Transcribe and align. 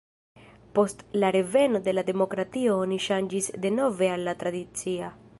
Post 0.77 1.03
la 1.23 1.29
reveno 1.35 1.81
de 1.87 1.93
la 1.93 2.03
demokratio 2.07 2.77
oni 2.85 2.97
ŝanĝis 3.07 3.49
denove 3.67 4.09
al 4.15 4.25
la 4.29 4.35
tradicia. 4.45 5.11